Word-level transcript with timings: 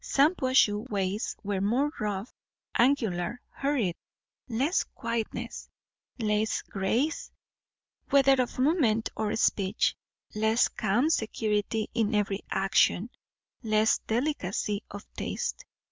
Shampuashuh 0.03 0.89
ways 0.89 1.35
were 1.43 1.61
more 1.61 1.91
rough, 1.99 2.33
angular, 2.75 3.39
hurried; 3.51 3.95
less 4.49 4.83
quietness, 4.83 5.69
less 6.17 6.63
grace, 6.63 7.29
whether 8.09 8.41
of 8.41 8.57
movement 8.57 9.09
or 9.15 9.35
speech; 9.35 9.95
less 10.33 10.69
calm 10.69 11.11
security 11.11 11.87
in 11.93 12.15
every 12.15 12.39
action; 12.49 13.11
less 13.61 13.99
delicacy 13.99 14.81
of 14.89 15.05
taste. 15.13 15.65